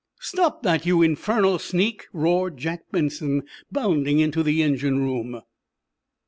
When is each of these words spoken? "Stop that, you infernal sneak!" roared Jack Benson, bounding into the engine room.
"Stop 0.19 0.63
that, 0.63 0.83
you 0.83 1.03
infernal 1.03 1.59
sneak!" 1.59 2.07
roared 2.11 2.57
Jack 2.57 2.89
Benson, 2.91 3.43
bounding 3.71 4.17
into 4.17 4.41
the 4.41 4.63
engine 4.63 4.97
room. 5.03 5.41